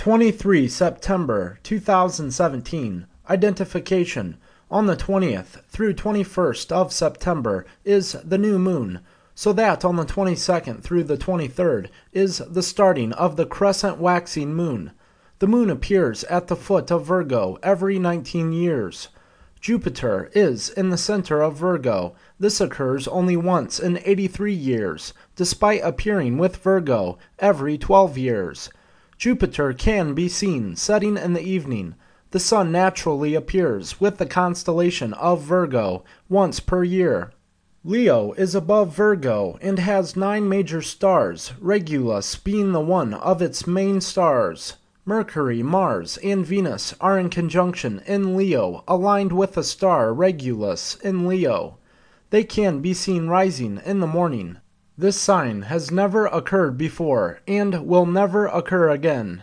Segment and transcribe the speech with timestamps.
[0.00, 3.06] 23 September 2017.
[3.28, 4.38] Identification.
[4.70, 9.00] On the 20th through 21st of September is the new moon,
[9.34, 14.54] so that on the 22nd through the 23rd is the starting of the crescent waxing
[14.54, 14.92] moon.
[15.38, 19.08] The moon appears at the foot of Virgo every 19 years.
[19.60, 22.14] Jupiter is in the center of Virgo.
[22.38, 28.70] This occurs only once in 83 years, despite appearing with Virgo every 12 years.
[29.20, 31.94] Jupiter can be seen setting in the evening.
[32.30, 37.30] The sun naturally appears with the constellation of Virgo once per year.
[37.84, 43.66] Leo is above Virgo and has nine major stars, Regulus being the one of its
[43.66, 44.78] main stars.
[45.04, 51.28] Mercury, Mars, and Venus are in conjunction in Leo, aligned with the star Regulus in
[51.28, 51.76] Leo.
[52.30, 54.56] They can be seen rising in the morning.
[55.00, 59.38] This sign has never occurred before and will never occur again.